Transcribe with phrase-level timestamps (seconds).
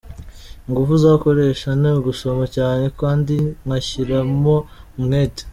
[0.67, 4.55] Ingufu nzakoresha ni ugusoma cyane kandi nkashyiramo
[4.97, 5.43] umwete.